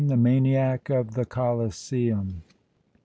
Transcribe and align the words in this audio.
THE 0.03 0.17
MANIAC 0.17 0.89
OF 0.89 1.13
THE 1.13 1.25
COLOSSEUM. 1.25 2.41